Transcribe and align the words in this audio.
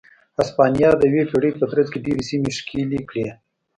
هسپانیا 0.37 0.89
د 0.97 1.01
یوې 1.11 1.23
پېړۍ 1.31 1.51
په 1.59 1.65
ترڅ 1.71 1.87
کې 1.93 2.03
ډېرې 2.05 2.23
سیمې 2.29 2.51
ښکېلې 2.57 2.99
کړې. 3.09 3.25